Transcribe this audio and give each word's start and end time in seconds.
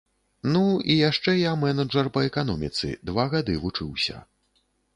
Ну, 0.53 0.61
і 0.93 0.95
яшчэ 1.09 1.33
я 1.41 1.51
мэнэджар 1.65 2.09
па 2.17 2.25
эканоміцы, 2.29 2.91
два 3.11 3.29
гады 3.35 3.61
вучыўся. 3.67 4.17